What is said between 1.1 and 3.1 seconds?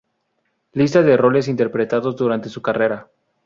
los roles interpretados durante su carrera.